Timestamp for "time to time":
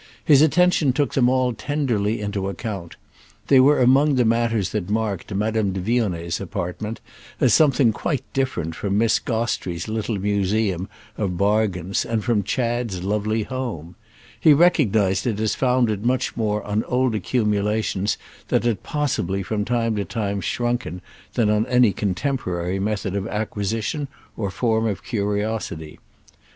19.63-20.41